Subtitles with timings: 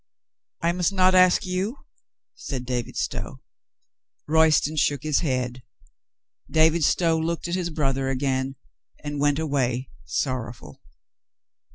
[0.61, 1.85] "I must not ask you?"
[2.33, 3.39] said David Stow.
[4.27, 5.61] Royston shook his head.
[6.49, 8.55] David Stow looked at his brother again,
[9.03, 10.81] and went away sorrowful.